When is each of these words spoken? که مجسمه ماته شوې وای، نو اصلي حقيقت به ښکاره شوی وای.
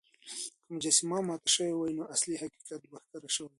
که 0.65 0.71
مجسمه 0.75 1.19
ماته 1.27 1.49
شوې 1.55 1.73
وای، 1.75 1.91
نو 1.97 2.03
اصلي 2.15 2.35
حقيقت 2.41 2.81
به 2.89 2.97
ښکاره 3.05 3.29
شوی 3.35 3.43
وای. 3.43 3.49